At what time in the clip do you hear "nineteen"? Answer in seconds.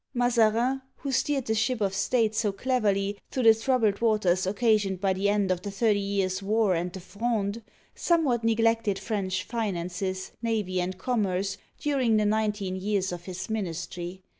12.25-12.75